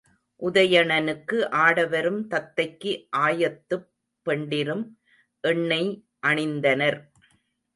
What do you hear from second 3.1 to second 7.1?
ஆயத்துப் பெண்டிரும் எண்ணெய் அணிந்தனர்.